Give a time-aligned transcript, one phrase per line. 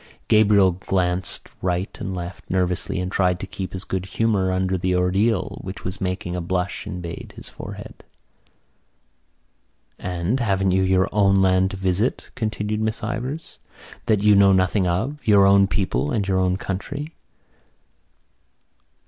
[0.29, 4.95] Gabriel glanced right and left nervously and tried to keep his good humour under the
[4.95, 8.03] ordeal which was making a blush invade his forehead.
[9.99, 13.59] "And haven't you your own land to visit," continued Miss Ivors,
[14.07, 17.13] "that you know nothing of, your own people, and your own country?"